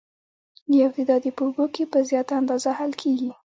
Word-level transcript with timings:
یو 0.79 0.89
تعداد 0.95 1.21
یې 1.27 1.31
په 1.37 1.43
اوبو 1.47 1.65
کې 1.73 1.83
په 1.91 1.99
زیاته 2.09 2.33
اندازه 2.41 2.69
حل 2.79 2.91
کیږي. 3.01 3.31